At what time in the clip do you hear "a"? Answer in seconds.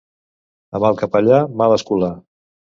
0.77-0.81